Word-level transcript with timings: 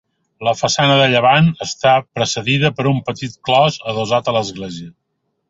La 0.45 0.51
façana 0.59 0.95
de 0.99 1.03
llevant 1.11 1.49
està 1.65 1.91
precedida 2.19 2.73
per 2.79 2.87
un 2.93 2.99
petit 3.11 3.37
clos 3.51 3.79
adossat 3.93 4.33
a 4.33 4.37
l'església. 4.41 4.91